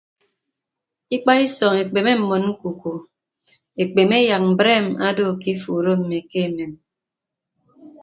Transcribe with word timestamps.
Ikpaisọñ 1.15 1.75
ekpeme 1.83 2.11
mmọn 2.19 2.43
ñkuku 2.49 2.93
ekpeme 3.81 4.17
yak 4.29 4.43
mbreem 4.51 4.85
odo 5.07 5.25
ke 5.41 5.49
ifuuro 5.53 5.91
mme 5.99 6.17
ke 6.29 6.37
emem. 6.47 6.71